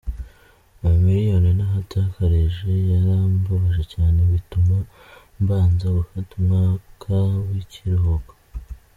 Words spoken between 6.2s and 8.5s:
umwaka w’ikiruhuko.